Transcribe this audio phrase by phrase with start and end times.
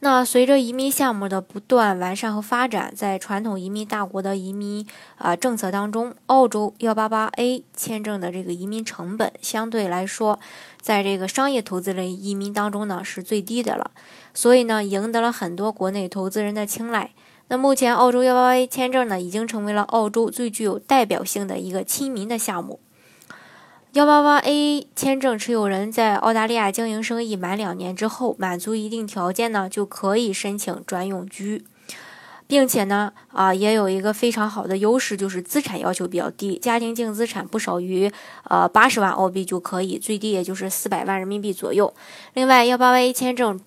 [0.00, 4.86] 那随着移民项目的不断完善和发展，在传统移民大国的移民
[5.16, 10.38] 啊政策当中，澳洲幺八八 A 签证的这个移民成本相对来说，
[10.80, 13.90] 在这个商业投资类移民当中呢是最低的了，
[14.32, 17.10] 所以呢赢得了很多国内投资人的青睐。
[17.48, 22.78] 那目前澳洲幺八八 A 签证呢已经成为了澳洲最具有代表性的一个亲民的项目。
[23.98, 31.64] 幺八八 A 签证持有人在澳大利亚经营生意满两年之后，满足一定条件呢，就可以申请转永居，
[32.46, 38.08] 并且呢，啊，也有一个非常好的优势，就是资产要求比较低，家庭净资产不少于
[38.44, 41.92] 呃八十万澳币就可以，最低也就是四百万人民币左右。
[42.34, 43.58] 另外，幺八八 A 签证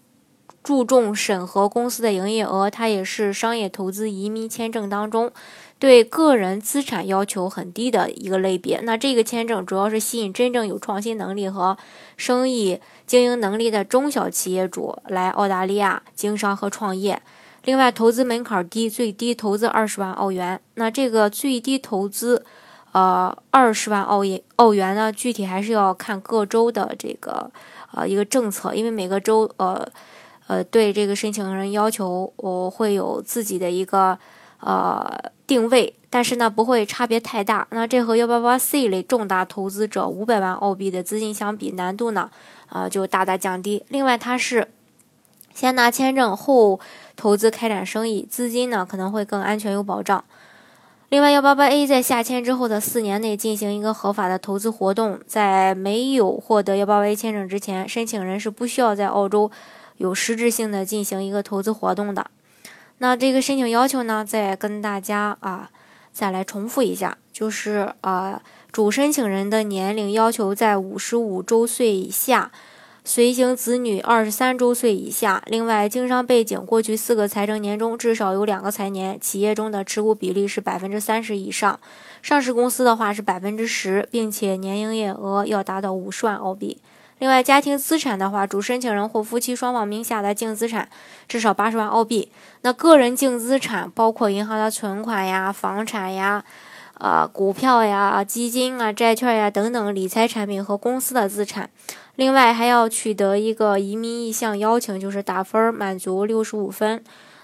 [0.63, 5.31] 注重审核公司的营业额，它也是商业投资移民签证当中。
[5.79, 11.75] 对个人资产要求很低的一个类别，那这个签证主要是吸引真正有创新能力和
[12.15, 17.19] 生意经营能力的中小企业主来澳大利亚经商和创业。
[17.63, 20.61] 另外，投资门槛低，最低投资二十万澳元。
[20.75, 22.45] 那这个最低投资，
[22.91, 27.49] 呃，二十万澳元澳元呢，具体还是要看各州的这个
[27.93, 29.87] 呃一个政策，因为每个州呃
[30.51, 34.19] 呃对这个申请人要求，我会有自己的一个。
[34.63, 37.67] 呃，定位，但是呢，不会差别太大。
[37.71, 42.29] 那这和幺八八 C 类重大投资者五百万澳币的资金相比，难度呢，
[42.69, 43.83] 呃，就大大降低。
[43.89, 44.67] 另外，它是
[45.51, 46.79] 先拿签证后
[47.15, 50.23] 投资开展生意，资金呢可能会更安全有保障。
[51.09, 59.49] 另外，幺八八 A 在下签之后的四年内进行一个合法的投资活动，在没有获得幺八八 A 签证之前，申请人是不需要在澳洲
[60.01, 62.25] 有实质性的进行一个投资活动的。
[62.97, 65.69] 那这个申请要求呢，再跟大家啊
[66.11, 68.41] 再来重复一下，就是啊
[68.71, 72.51] 主申请人的年龄要求在五十五周岁以下，
[73.03, 75.41] 随行子女二十三周岁以下。
[75.47, 81.79] 另外，经商背景过去四个财政年中至少有两个财年，企业中的持股比例是百分之三十以上，
[82.21, 86.77] 上市公司的话是百分之十，并且年营业额要达到五十万澳币。
[87.21, 90.89] 另外，家庭资产的话，主申请人或夫妻双方名下的净资产
[91.27, 92.31] 至少八十万澳币。
[92.63, 96.43] 那个人净资产包括银行的存款呀、房产呀、
[96.95, 101.69] 呃股票呀、基金啊、债券呀等等理财产品和公司的资产。
[102.15, 107.03] 另外，还要取得一个移民意向邀请，就是打分满足六十五分。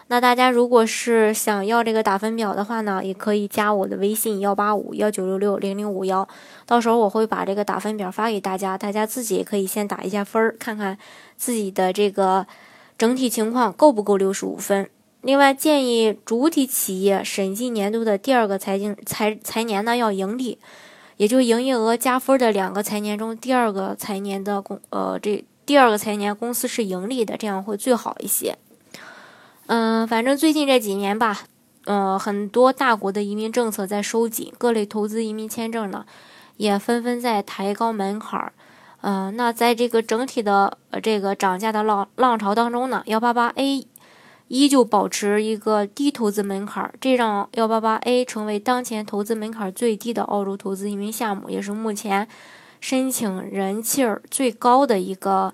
[0.09, 6.25] 那大家如果是想要这个打分表的话呢，也可以加我的微信幺八五幺九六六零零五幺，
[6.65, 10.97] 到时候我会把这个打分表发给大家，大家自己也可以先打一下分儿，看看
[11.35, 12.47] 自己的这个
[12.97, 14.89] 整体情况够不够六十五分。
[15.23, 20.57] 另外，建议主体企业审计年度的第二个财经财财年呢要盈利，
[21.17, 28.57] 也就营业额加分的两个财年中，第二个财年的公呃这第二个财年公司是盈利的，这样会最好一些。
[29.67, 31.39] 嗯，反正最近这几年吧，
[31.85, 36.05] 呃，很多大国的移民政策在收紧，各类投资移民签证呢，
[36.55, 38.53] 也纷纷在抬高门槛儿。
[39.01, 43.85] 嗯，那在这个整体的呃这个涨价的浪浪潮当中呢，幺八八 A
[44.47, 52.27] 依旧保持一个低投资门槛儿，这让幺八八 A 成为当前投资门槛最低的澳洲投资移民项目，也是目前
[52.79, 55.53] 申请人气儿最高的一个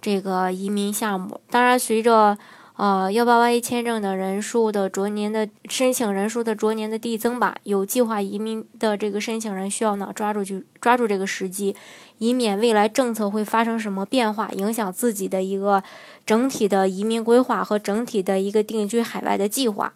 [0.00, 1.40] 这个移民项目。
[1.50, 2.38] 当然，随着
[2.80, 11.76] 呃，幺八八一签证的人数的逐年的申请人数的逐年的递增吧，有计划移民的这个申请人需要呢抓住去抓住这个时机，
[12.16, 15.82] 以免未来政策会发生什么变化，影响自己的一个
[16.24, 19.92] 整体的移民规划和整体的一个定居海外的计划。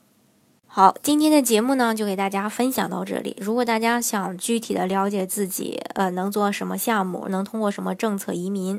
[0.67, 3.35] 好，今天的节目呢就给大家分享到这里。
[3.41, 8.79] 如果大家想具体的了解自己，呃，能做什么项目，能通过什么政策移民。